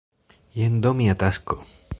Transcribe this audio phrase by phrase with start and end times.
[0.61, 1.63] Jen do mia tasko!